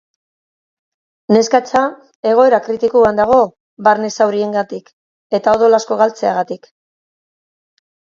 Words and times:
Neskatxa 1.35 1.81
egora 2.29 2.59
kritikoan 2.67 3.19
dago 3.19 3.37
barne 3.89 4.09
zauriengatik 4.17 4.89
eta 5.39 5.53
odol 5.59 5.79
asko 5.79 5.99
galtzeagatik. 6.01 6.67